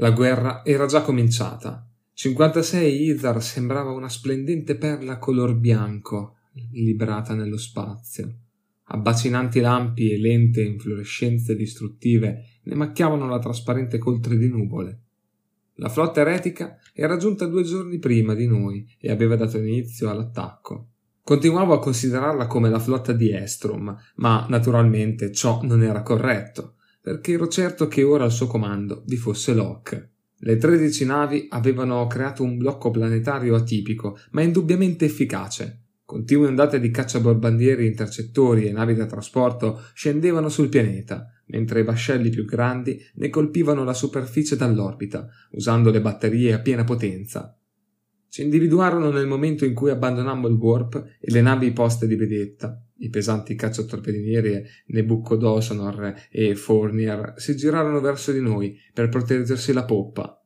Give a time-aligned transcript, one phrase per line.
[0.00, 1.84] La guerra era già cominciata.
[2.12, 6.36] 56 Izar sembrava una splendente perla color bianco,
[6.70, 8.32] librata nello spazio.
[8.90, 15.00] Abbacinanti lampi e lente inflorescenze distruttive ne macchiavano la trasparente coltre di nuvole.
[15.74, 20.90] La flotta eretica era giunta due giorni prima di noi e aveva dato inizio all'attacco.
[21.24, 26.76] Continuavo a considerarla come la flotta di Estrom, ma naturalmente ciò non era corretto,
[27.08, 30.10] perché ero certo che ora al suo comando vi fosse Locke.
[30.40, 35.84] Le tredici navi avevano creato un blocco planetario atipico, ma indubbiamente efficace.
[36.04, 42.28] Continue ondate di cacciaborbandieri, intercettori e navi da trasporto scendevano sul pianeta, mentre i vascelli
[42.28, 47.58] più grandi ne colpivano la superficie dall'orbita, usando le batterie a piena potenza.
[48.28, 52.82] Ci individuarono nel momento in cui abbandonammo il warp e le navi poste di vedetta.
[52.98, 60.38] I pesanti cacciatorpedinieri Nebuchadnezzar e Fournier si girarono verso di noi per proteggersi la poppa,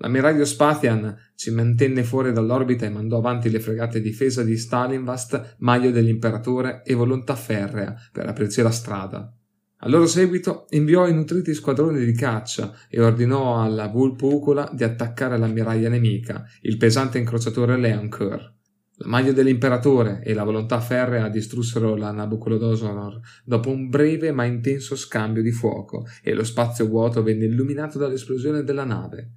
[0.00, 5.90] L'ammiraglio Spathian ci mantenne fuori dall'orbita e mandò avanti le fregate difesa di Stalinvast, Maglio
[5.90, 9.32] dell'Imperatore e Volontà Ferrea per aprirci la strada.
[9.80, 15.36] A loro seguito inviò i nutriti squadroni di caccia e ordinò alla Vulpucula di attaccare
[15.36, 18.57] l'ammiraglia nemica, il pesante incrociatore Leoncoeur.
[19.00, 24.96] La maglia dell'imperatore e la volontà ferrea distrussero la Nabucodonosor dopo un breve ma intenso
[24.96, 29.30] scambio di fuoco e lo spazio vuoto venne illuminato dall'esplosione della nave.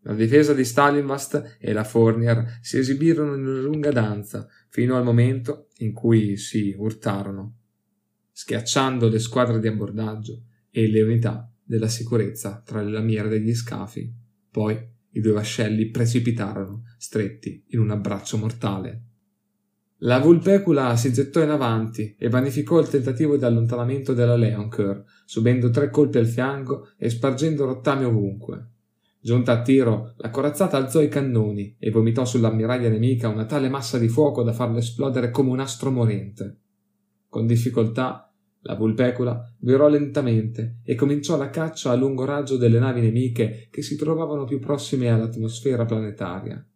[0.00, 5.04] La difesa di Stalinvast e la Fournier si esibirono in una lunga danza fino al
[5.04, 7.58] momento in cui si urtarono,
[8.32, 14.12] schiacciando le squadre di abbordaggio e le unità della sicurezza tra le lamiere degli scafi.
[14.50, 19.02] Poi i due vascelli precipitarono, stretti in un abbraccio mortale.
[19.98, 25.70] La vulpecula si gettò in avanti e vanificò il tentativo di allontanamento della Leoncoeur, subendo
[25.70, 28.68] tre colpi al fianco e spargendo rottami ovunque.
[29.20, 33.96] Giunta a tiro, la corazzata alzò i cannoni e vomitò sull'ammiraglia nemica una tale massa
[33.96, 36.58] di fuoco da farlo esplodere come un astro morente.
[37.30, 38.33] Con difficoltà,
[38.64, 43.82] la vulpecula virò lentamente e cominciò la caccia a lungo raggio delle navi nemiche che
[43.82, 46.66] si trovavano più prossime all'atmosfera planetaria.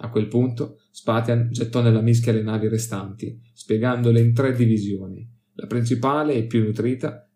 [0.00, 5.66] A quel punto Spatian gettò nella mischia le navi restanti, spiegandole in tre divisioni, la
[5.66, 7.28] principale e più nutrita,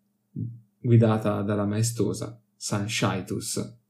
[0.79, 3.81] guidata dalla maestosa San Shaitus.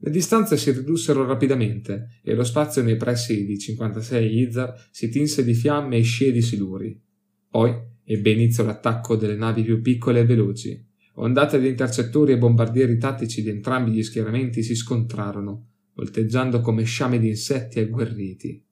[0.00, 5.42] Le distanze si ridussero rapidamente e lo spazio nei pressi di 56 Izar si tinse
[5.42, 7.02] di fiamme e scie di siluri.
[7.50, 7.74] Poi
[8.10, 10.86] ebbe inizio l'attacco delle navi più piccole e veloci.
[11.16, 17.18] Ondate di intercettori e bombardieri tattici di entrambi gli schieramenti si scontrarono, volteggiando come sciame
[17.18, 18.64] di insetti agguerriti.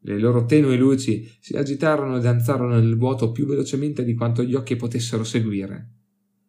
[0.00, 4.54] Le loro tenue luci si agitarono e danzarono nel vuoto più velocemente di quanto gli
[4.54, 5.90] occhi potessero seguire.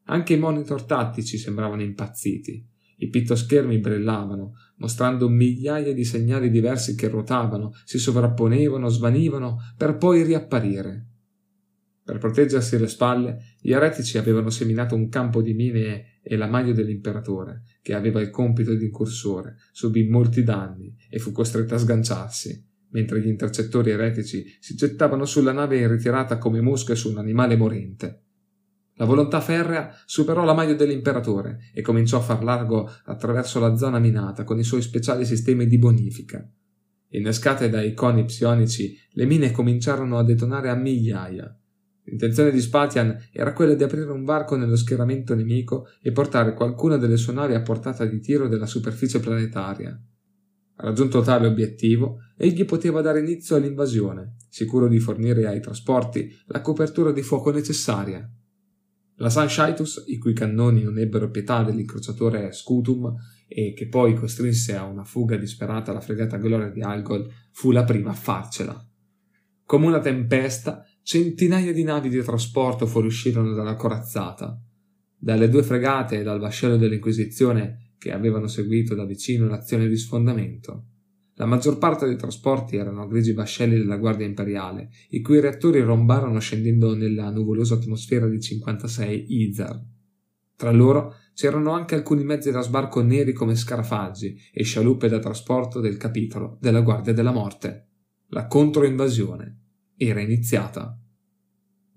[0.06, 7.10] Anche i monitor tattici sembravano impazziti i pittoschermi brillavano, mostrando migliaia di segnali diversi che
[7.10, 11.08] ruotavano, si sovrapponevano, svanivano, per poi riapparire.
[12.06, 16.72] Per proteggersi le spalle, gli eretici avevano seminato un campo di mine e la maglia
[16.72, 22.64] dell'imperatore, che aveva il compito di incursore, subì molti danni e fu costretta a sganciarsi,
[22.90, 27.56] mentre gli intercettori eretici si gettavano sulla nave in ritirata come mosche su un animale
[27.56, 28.22] morente.
[28.98, 33.98] La volontà ferrea superò la maglia dell'imperatore e cominciò a far largo attraverso la zona
[33.98, 36.48] minata con i suoi speciali sistemi di bonifica.
[37.10, 41.60] Innescate dai coni psionici, le mine cominciarono a detonare a migliaia.
[42.06, 46.98] L'intenzione di Spatian era quella di aprire un varco nello schieramento nemico e portare qualcuna
[46.98, 50.00] delle sue navi a portata di tiro della superficie planetaria.
[50.78, 57.12] Raggiunto tale obiettivo, egli poteva dare inizio all'invasione, sicuro di fornire ai trasporti la copertura
[57.12, 58.30] di fuoco necessaria.
[59.20, 63.16] La Sunshaitus, i cui cannoni non ebbero pietà dell'incrociatore Scutum
[63.48, 67.86] e che poi costrinse a una fuga disperata la fregata Gloria di Algol, fu la
[67.86, 68.86] prima a farcela.
[69.64, 74.60] Come una tempesta, centinaia di navi di trasporto fuoriuscirono dalla corazzata.
[75.16, 80.86] Dalle due fregate e dal vascello dell'Inquisizione che avevano seguito da vicino l'azione di sfondamento.
[81.36, 86.40] La maggior parte dei trasporti erano grigi vascelli della Guardia Imperiale, i cui reattori rombarono
[86.40, 89.80] scendendo nella nuvolosa atmosfera di 56 Izar.
[90.56, 95.80] Tra loro c'erano anche alcuni mezzi da sbarco neri come scarafaggi e scialuppe da trasporto
[95.80, 97.90] del capitolo della Guardia della Morte.
[98.30, 99.65] La controinvasione
[99.98, 101.00] era iniziata.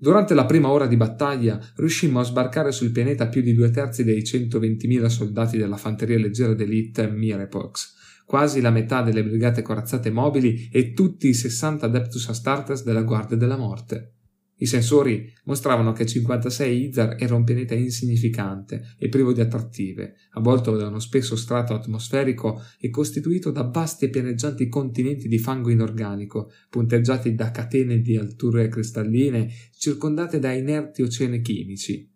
[0.00, 4.04] Durante la prima ora di battaglia riuscimmo a sbarcare sul pianeta più di due terzi
[4.04, 10.68] dei 120.000 soldati della fanteria leggera d'elite Mirepox, quasi la metà delle brigate corazzate mobili
[10.70, 14.17] e tutti i 60 Adeptus Astartes della Guardia della Morte.
[14.60, 20.76] I sensori mostravano che 56 Izar era un pianeta insignificante e privo di attrattive, avvolto
[20.76, 26.50] da uno spesso strato atmosferico e costituito da vasti e pianeggianti continenti di fango inorganico,
[26.68, 32.10] punteggiati da catene di alture cristalline, circondate da inerti oceani chimici.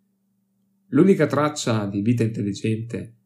[0.88, 3.18] L'unica traccia di vita intelligente,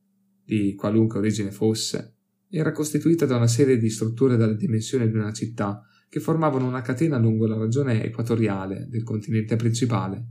[0.44, 2.16] di qualunque origine fosse,
[2.50, 6.82] era costituita da una serie di strutture dalle dimensioni di una città, che formavano una
[6.82, 10.26] catena lungo la regione equatoriale del continente principale.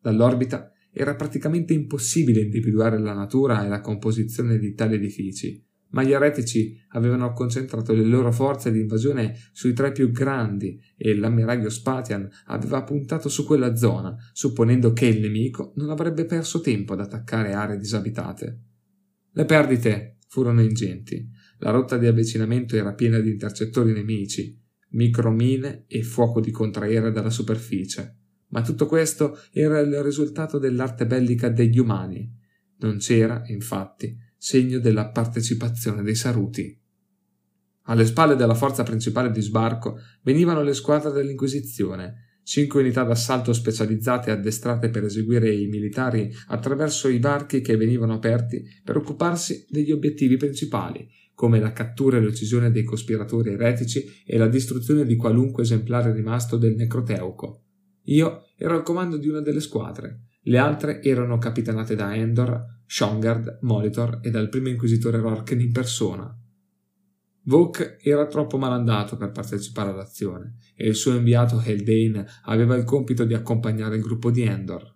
[0.00, 6.12] Dall'orbita era praticamente impossibile individuare la natura e la composizione di tali edifici, ma gli
[6.12, 12.28] eretici avevano concentrato le loro forze di invasione sui tre più grandi e l'ammiraglio Spatian
[12.46, 17.52] aveva puntato su quella zona, supponendo che il nemico non avrebbe perso tempo ad attaccare
[17.52, 18.60] aree disabitate.
[19.32, 21.28] Le perdite furono ingenti.
[21.58, 24.60] La rotta di avvicinamento era piena di intercettori nemici,
[24.94, 28.18] micromine e fuoco di contraera dalla superficie.
[28.48, 32.32] Ma tutto questo era il risultato dell'arte bellica degli umani.
[32.78, 36.80] Non c'era, infatti, segno della partecipazione dei Saruti.
[37.86, 44.30] Alle spalle della forza principale di sbarco venivano le squadre dell'Inquisizione, cinque unità d'assalto specializzate
[44.30, 50.36] addestrate per eseguire i militari attraverso i varchi che venivano aperti per occuparsi degli obiettivi
[50.36, 56.12] principali, come la cattura e l'uccisione dei cospiratori eretici e la distruzione di qualunque esemplare
[56.12, 57.62] rimasto del Necroteuco.
[58.04, 63.58] Io ero al comando di una delle squadre, le altre erano capitanate da Endor, Shongard,
[63.62, 66.38] Molitor e dal primo inquisitore Rorken in persona.
[67.46, 73.24] Vok era troppo malandato per partecipare all'azione e il suo inviato Heldane aveva il compito
[73.24, 74.93] di accompagnare il gruppo di Endor.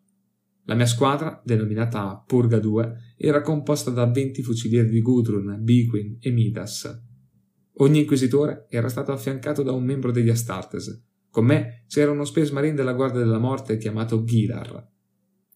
[0.69, 6.31] La mia squadra, denominata Purga 2, era composta da 20 fucilieri di Gudrun, Biguin e
[6.31, 7.05] Midas.
[7.77, 11.05] Ogni inquisitore era stato affiancato da un membro degli Astartes.
[11.31, 14.87] Con me c'era uno Space Marine della Guardia della Morte chiamato Gilar.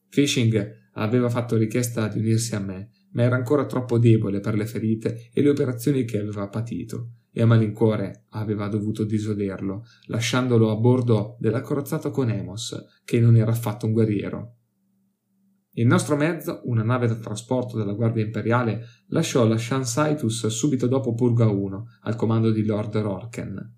[0.09, 4.65] Fishing aveva fatto richiesta di unirsi a me, ma era ancora troppo debole per le
[4.65, 10.76] ferite e le operazioni che aveva patito, e a malincuore aveva dovuto disoderlo, lasciandolo a
[10.76, 12.75] bordo della corazzata con Emos,
[13.05, 14.56] che non era affatto un guerriero.
[15.75, 21.15] Il nostro mezzo, una nave da trasporto della Guardia Imperiale, lasciò la Shansaitus subito dopo
[21.15, 23.77] Purga 1, al comando di Lord Rorken.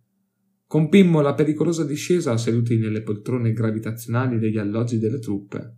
[0.67, 5.77] Compimmo la pericolosa discesa seduti nelle poltrone gravitazionali degli alloggi delle truppe.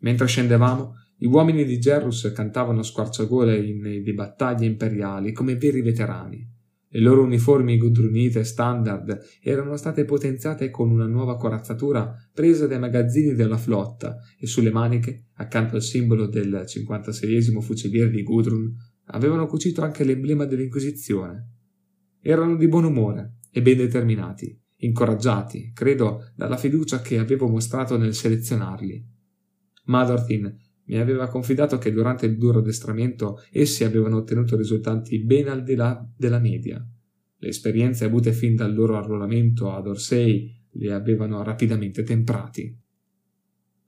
[0.00, 5.80] Mentre scendevamo, gli uomini di Gerrus cantavano a squarciagole inni di battaglie imperiali come veri
[5.80, 6.53] veterani.
[6.94, 13.34] Le loro uniformi gudrunite standard erano state potenziate con una nuova corazzatura presa dai magazzini
[13.34, 18.72] della flotta e sulle maniche, accanto al simbolo del 56 fuciliere di Gudrun,
[19.06, 21.48] avevano cucito anche l'emblema dell'Inquisizione.
[22.20, 28.14] Erano di buon umore e ben determinati, incoraggiati, credo, dalla fiducia che avevo mostrato nel
[28.14, 29.04] selezionarli.
[29.86, 35.62] Madorthin mi aveva confidato che durante il duro addestramento essi avevano ottenuto risultati ben al
[35.62, 36.86] di là della media.
[37.36, 42.76] Le esperienze avute fin dal loro arruolamento ad Orsay li avevano rapidamente temprati.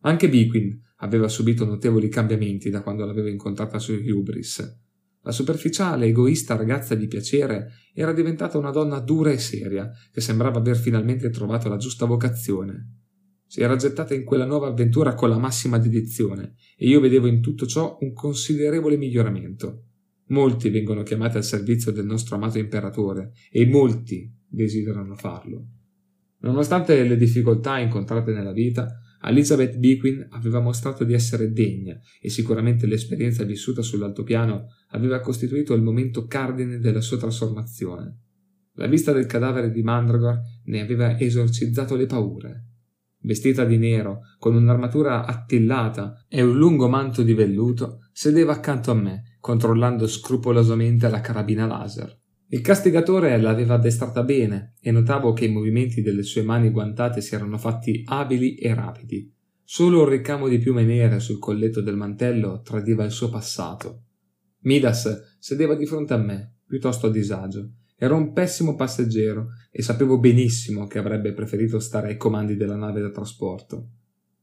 [0.01, 4.85] Anche Biquin aveva subito notevoli cambiamenti da quando l'aveva incontrata su Hubris.
[5.23, 10.59] La superficiale, egoista ragazza di piacere era diventata una donna dura e seria, che sembrava
[10.59, 13.06] aver finalmente trovato la giusta vocazione.
[13.49, 17.41] Si era gettata in quella nuova avventura con la massima dedizione e io vedevo in
[17.41, 19.85] tutto ciò un considerevole miglioramento.
[20.29, 25.69] Molti vengono chiamati al servizio del nostro amato imperatore e molti desiderano farlo.
[26.41, 32.87] Nonostante le difficoltà incontrate nella vita, Elizabeth Bequin aveva mostrato di essere degna e sicuramente
[32.87, 38.19] l'esperienza vissuta sull'altopiano aveva costituito il momento cardine della sua trasformazione.
[38.75, 42.65] La vista del cadavere di Mandragor ne aveva esorcizzato le paure
[43.27, 48.95] vestita di nero, con un'armatura attillata e un lungo manto di velluto, sedeva accanto a
[48.95, 52.17] me, controllando scrupolosamente la carabina laser.
[52.49, 57.35] Il castigatore l'aveva addestrata bene e notavo che i movimenti delle sue mani guantate si
[57.35, 59.35] erano fatti abili e rapidi.
[59.65, 64.05] Solo un ricamo di piume nere sul colletto del mantello tradiva il suo passato.
[64.61, 70.19] Midas sedeva di fronte a me, piuttosto a disagio, Ero un pessimo passeggero e sapevo
[70.19, 73.89] benissimo che avrebbe preferito stare ai comandi della nave da trasporto.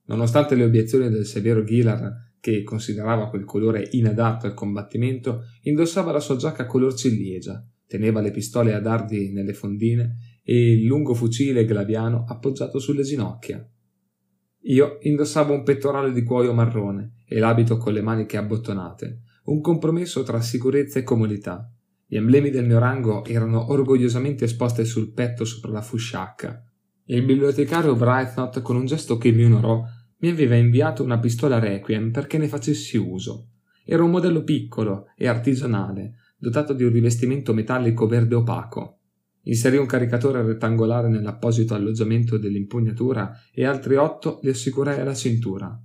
[0.06, 6.20] Nonostante le obiezioni del severo Gilar, che considerava quel colore inadatto al combattimento, indossava la
[6.20, 11.64] sua giacca color ciliegia, teneva le pistole a dardi nelle fondine e il lungo fucile
[11.64, 13.66] glaviano appoggiato sulle ginocchia.
[14.66, 20.24] Io indossavo un pettorale di cuoio marrone e l'abito con le maniche abbottonate, un compromesso
[20.24, 21.72] tra sicurezza e comodità,
[22.14, 26.64] gli emblemi del mio rango erano orgogliosamente esposti sul petto sopra la fusciacca.
[27.06, 29.84] Il bibliotecario Brightnot, con un gesto che mi onorò,
[30.18, 33.48] mi aveva inviato una pistola Requiem perché ne facessi uso.
[33.84, 39.00] Era un modello piccolo e artigianale, dotato di un rivestimento metallico verde opaco.
[39.46, 45.76] Inserì un caricatore rettangolare nell'apposito alloggiamento dell'impugnatura e altri otto li assicurai alla cintura.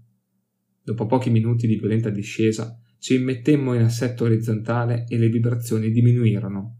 [0.82, 6.76] Dopo pochi minuti di violenta discesa, ci immettemmo in assetto orizzontale e le vibrazioni diminuirono.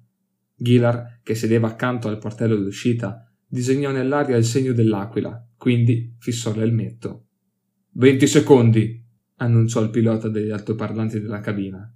[0.55, 7.27] Gilar, che sedeva accanto al portello d'uscita, disegnò nell'aria il segno dell'aquila, quindi fissò l'elmetto.
[7.93, 9.05] Venti secondi,
[9.37, 11.93] annunciò il pilota degli altoparlanti della cabina.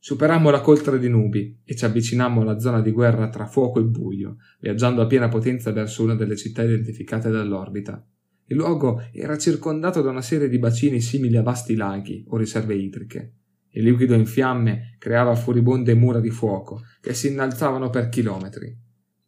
[0.00, 3.84] Superammo la coltre di nubi e ci avvicinammo alla zona di guerra tra fuoco e
[3.84, 8.06] buio, viaggiando a piena potenza verso una delle città identificate dall'orbita.
[8.50, 12.74] Il luogo era circondato da una serie di bacini simili a vasti laghi o riserve
[12.74, 13.32] idriche.
[13.72, 18.74] Il liquido in fiamme creava furibonde mura di fuoco che si innalzavano per chilometri.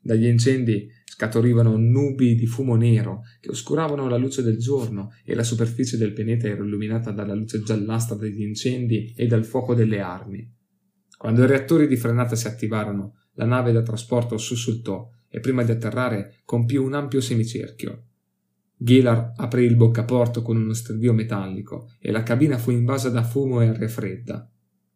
[0.01, 5.43] Dagli incendi scaturivano nubi di fumo nero che oscuravano la luce del giorno e la
[5.43, 10.51] superficie del pianeta era illuminata dalla luce giallastra degli incendi e dal fuoco delle armi.
[11.19, 15.73] Quando i reattori di frenata si attivarono, la nave da trasporto sussultò e prima di
[15.73, 18.05] atterrare compì un ampio semicerchio.
[18.83, 23.61] Gilar aprì il boccaporto con uno stridio metallico e la cabina fu invasa da fumo
[23.61, 24.51] e aria fredda.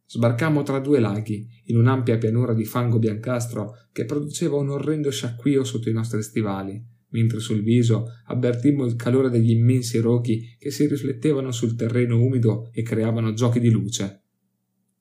[0.06, 5.64] Sbarcammo tra due laghi, in un'ampia pianura di fango biancastro che produceva un orrendo sciacquio
[5.64, 10.86] sotto i nostri stivali, mentre sul viso avvertimmo il calore degli immensi rochi che si
[10.86, 14.22] riflettevano sul terreno umido e creavano giochi di luce.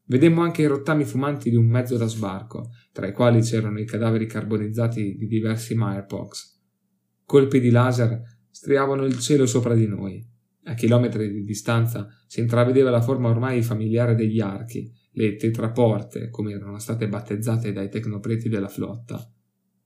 [0.08, 3.86] Vedemmo anche i rottami fumanti di un mezzo da sbarco, tra i quali c'erano i
[3.86, 6.52] cadaveri carbonizzati di diversi Mirepox.
[7.26, 8.22] Colpi di laser
[8.54, 10.24] striavano il cielo sopra di noi.
[10.66, 16.54] A chilometri di distanza si intravedeva la forma ormai familiare degli archi, le tetraporte, come
[16.54, 19.28] erano state battezzate dai tecnopreti della flotta.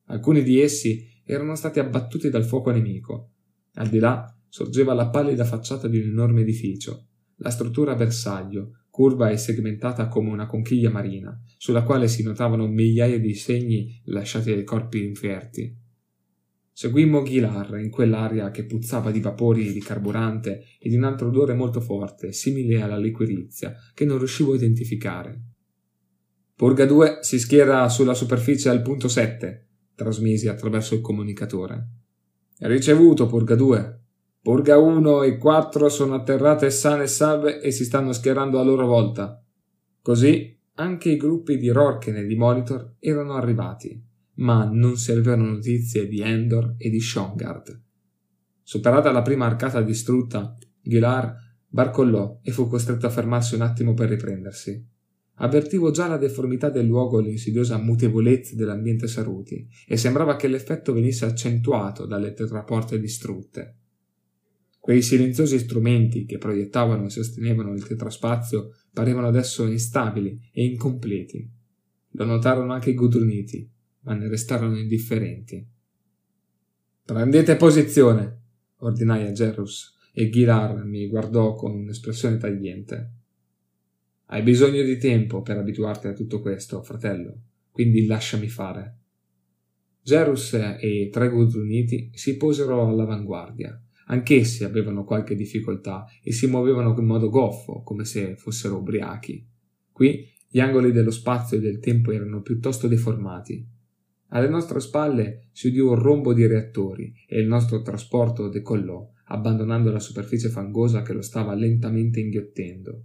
[0.08, 3.32] Alcuni di essi erano stati abbattuti dal fuoco nemico.
[3.76, 7.08] Al di là sorgeva la pallida facciata di un enorme edificio,
[7.38, 12.68] la struttura a bersaglio, curva e segmentata come una conchiglia marina, sulla quale si notavano
[12.68, 15.86] migliaia di segni lasciati dai corpi inferti.
[16.80, 21.56] Seguimmo Ghilar in quell'aria che puzzava di vapori di carburante e di un altro odore
[21.56, 25.42] molto forte, simile alla liquirizia, che non riuscivo a identificare.
[26.54, 31.88] Purga 2 si schiera sulla superficie al punto 7, trasmisi attraverso il comunicatore.
[32.60, 34.02] Ricevuto, Purga 2.
[34.40, 38.86] Purga 1 e 4 sono atterrate sane e salve e si stanno schierando a loro
[38.86, 39.44] volta.
[40.00, 44.00] Così anche i gruppi di Rorken e di Monitor erano arrivati,
[44.38, 47.82] ma non si avevano notizie di Endor e di Shongard.
[48.62, 51.36] Superata la prima arcata distrutta, Gilar
[51.68, 54.86] barcollò e fu costretto a fermarsi un attimo per riprendersi.
[55.40, 60.94] Avvertivo già la deformità del luogo e l'insidiosa mutevolezza dell'ambiente Saruti, e sembrava che l'effetto
[60.94, 63.76] venisse accentuato dalle tetraporte distrutte.
[64.80, 71.48] Quei silenziosi strumenti che proiettavano e sostenevano il tetraspazio parevano adesso instabili e incompleti.
[72.12, 73.70] Lo notarono anche i gudruniti,
[74.08, 75.64] ma ne restarono indifferenti.
[77.04, 78.42] Prendete posizione,
[78.78, 83.12] ordinai a Gerus, e Ghilar mi guardò con un'espressione tagliente.
[84.26, 88.98] Hai bisogno di tempo per abituarti a tutto questo, fratello, quindi lasciami fare.
[90.02, 96.96] Gerus e i tre gudruniti si posero all'avanguardia Anch'essi avevano qualche difficoltà e si muovevano
[96.98, 99.46] in modo goffo, come se fossero ubriachi.
[99.92, 103.66] Qui gli angoli dello spazio e del tempo erano piuttosto deformati.
[104.30, 109.92] Alle nostre spalle si udì un rombo di reattori e il nostro trasporto decollò, abbandonando
[109.92, 113.04] la superficie fangosa che lo stava lentamente inghiottendo.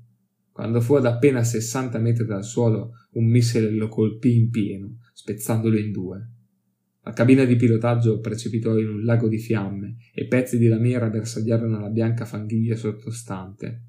[0.50, 5.78] Quando fu ad appena 60 metri dal suolo, un missile lo colpì in pieno, spezzandolo
[5.78, 6.28] in due.
[7.04, 11.80] La cabina di pilotaggio precipitò in un lago di fiamme e pezzi di lamiera bersagliarono
[11.80, 13.82] la bianca fanghiglia sottostante.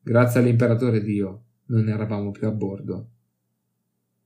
[0.00, 3.08] Grazie all'imperatore Dio non eravamo più a bordo.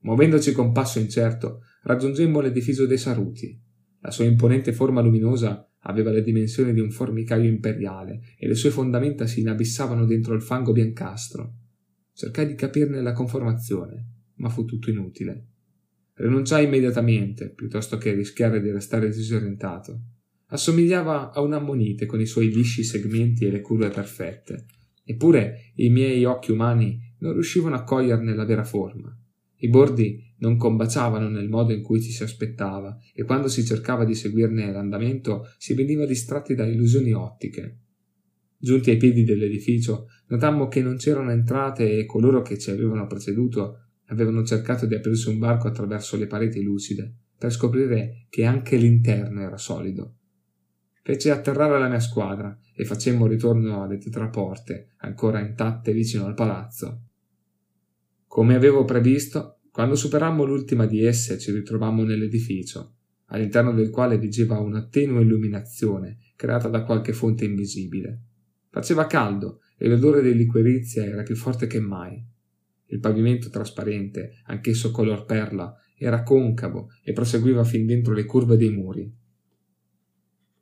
[0.01, 3.59] Muovendoci con passo incerto, raggiungemmo l'edificio dei Saruti.
[4.01, 8.71] La sua imponente forma luminosa aveva le dimensioni di un formicaio imperiale e le sue
[8.71, 11.55] fondamenta si inabissavano dentro il fango biancastro.
[12.13, 14.07] Cercai di capirne la conformazione,
[14.37, 15.47] ma fu tutto inutile.
[16.15, 20.01] Rinunciai immediatamente, piuttosto che rischiare di restare disorientato.
[20.47, 24.67] Assomigliava a un'ammonite con i suoi lisci segmenti e le curve perfette.
[25.05, 29.17] Eppure i miei occhi umani non riuscivano a coglierne la vera forma.
[29.61, 34.05] I bordi non combaciavano nel modo in cui ci si aspettava e quando si cercava
[34.05, 37.79] di seguirne l'andamento si veniva distratti da illusioni ottiche.
[38.57, 43.89] Giunti ai piedi dell'edificio, notammo che non c'erano entrate e coloro che ci avevano preceduto
[44.11, 49.43] Avevano cercato di aprirsi un barco attraverso le pareti lucide, per scoprire che anche l'interno
[49.43, 50.15] era solido,
[51.03, 57.03] fece atterrare la mia squadra e facemmo ritorno alle tetraporte, ancora intatte vicino al palazzo.
[58.27, 62.95] Come avevo previsto, quando superammo l'ultima di esse ci ritrovammo nell'edificio,
[63.27, 68.23] all'interno del quale vigeva una tenue illuminazione creata da qualche fonte invisibile.
[68.71, 72.21] Faceva caldo e l'odore di liquirizia era più forte che mai.
[72.87, 78.71] Il pavimento trasparente, anch'esso color perla, era concavo e proseguiva fin dentro le curve dei
[78.71, 79.09] muri.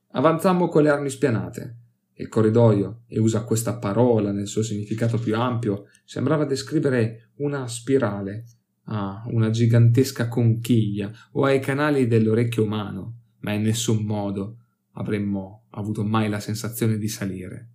[0.08, 1.78] Avanzammo con le armi spianate.
[2.16, 8.44] Il corridoio, e usa questa parola nel suo significato più ampio, sembrava descrivere una spirale,
[8.86, 14.58] a una gigantesca conchiglia o ai canali dell'orecchio umano, ma in nessun modo
[14.92, 17.70] avremmo avuto mai la sensazione di salire.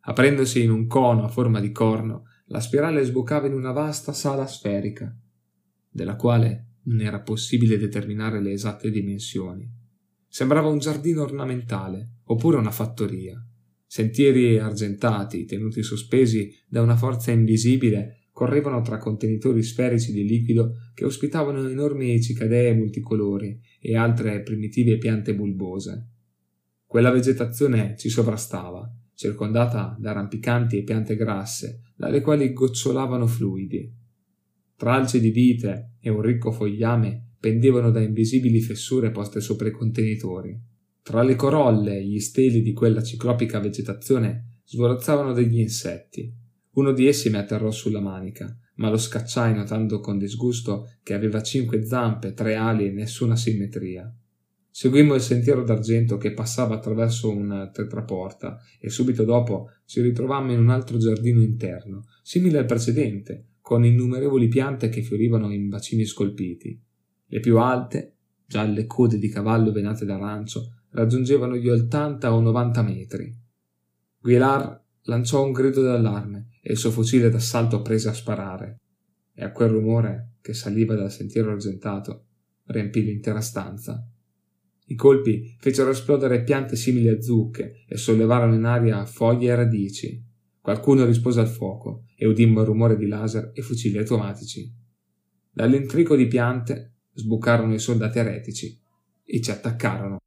[0.00, 4.46] Aprendosi in un cono a forma di corno, la spirale sboccava in una vasta sala
[4.46, 5.16] sferica,
[5.88, 9.70] della quale non era possibile determinare le esatte dimensioni.
[10.26, 13.40] Sembrava un giardino ornamentale, oppure una fattoria.
[13.86, 21.04] Sentieri argentati, tenuti sospesi da una forza invisibile, correvano tra contenitori sferici di liquido che
[21.04, 26.08] ospitavano enormi cicadee multicolori e altre primitive piante bulbose.
[26.84, 33.94] Quella vegetazione ci sovrastava, circondata da rampicanti e piante grasse, dalle quali gocciolavano fluidi.
[34.74, 40.60] Tralci di vite e un ricco fogliame pendevano da invisibili fessure poste sopra i contenitori.
[41.00, 46.40] Tra le corolle e gli steli di quella ciclopica vegetazione svolazzavano degli insetti.
[46.74, 51.42] Uno di essi mi atterrò sulla manica, ma lo scacciai notando con disgusto che aveva
[51.42, 54.10] cinque zampe, tre ali e nessuna simmetria.
[54.70, 60.60] Seguimmo il sentiero d'argento che passava attraverso una tetraporta e subito dopo ci ritrovammo in
[60.60, 66.80] un altro giardino interno, simile al precedente, con innumerevoli piante che fiorivano in bacini scolpiti.
[67.26, 68.14] Le più alte,
[68.46, 73.34] gialle code di cavallo venate d'arancio, raggiungevano gli 80 o 90 metri.
[74.20, 78.80] Guilar lanciò un grido d'allarme e il suo fucile d'assalto prese a sparare.
[79.34, 82.26] E a quel rumore che saliva dal sentiero argentato
[82.66, 84.06] riempì l'intera stanza.
[84.86, 90.22] I colpi fecero esplodere piante simili a zucche e sollevarono in aria foglie e radici.
[90.60, 94.70] Qualcuno rispose al fuoco e udimmo il rumore di laser e fucili automatici.
[95.50, 98.80] Dall'intrico di piante sbucarono i soldati eretici
[99.24, 100.18] e ci attaccarono.